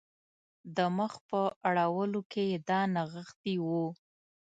د 0.75 0.77
مخ 0.97 1.13
په 1.29 1.41
اړولو 1.67 2.19
کې 2.31 2.43
یې 2.51 2.57
دا 2.69 2.79
نغښتي 2.95 3.55
وو. 3.67 3.85